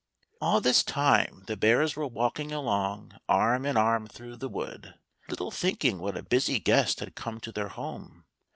[0.41, 4.95] All this time the bears were walking along arm in arm through the wood,
[5.29, 8.25] little thinking what a busy guest had come to their home.